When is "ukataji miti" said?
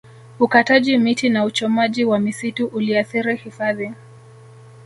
0.39-1.29